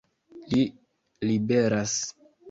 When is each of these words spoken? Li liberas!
Li 0.53 0.61
liberas! 1.31 1.93